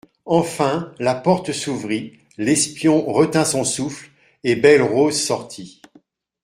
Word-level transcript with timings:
Enfin 0.25 0.95
la 0.97 1.13
porte 1.13 1.51
s'ouvrit, 1.51 2.17
l'espion 2.39 3.05
retint 3.13 3.45
son 3.45 3.63
souffle, 3.63 4.09
et 4.43 4.55
Belle-Rose 4.55 5.15
sortit. 5.21 5.79